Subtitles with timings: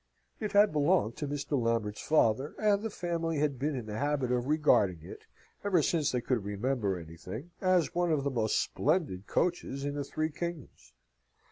[0.39, 1.61] It had belonged to Mr.
[1.61, 5.25] Lambert's father, and the family had been in the habit of regarding it,
[5.63, 10.03] ever since they could remember anything, as one of the most splendid coaches in the
[10.03, 10.93] three kingdoms.